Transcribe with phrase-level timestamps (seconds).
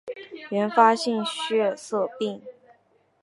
[0.49, 2.41] 原发性血色病